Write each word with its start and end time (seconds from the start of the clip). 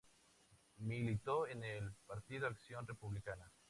Militó 0.79 1.45
en 1.45 1.63
el 1.63 1.93
partido 2.07 2.47
Acción 2.47 2.87
Republicana. 2.87 3.51